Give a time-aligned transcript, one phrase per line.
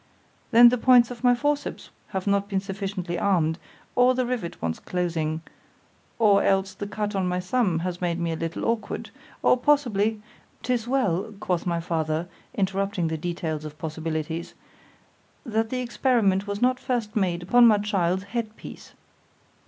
[0.49, 3.59] ——Then the points of my forceps have not been sufficiently arm'd,
[3.95, 8.35] or the rivet wants closing—or else the cut on my thumb has made me a
[8.35, 16.63] little aukward—or possibly—'Tis well, quoth my father, interrupting the detail of possibilities—that the experiment was
[16.63, 18.93] not first made upon my child's head piece.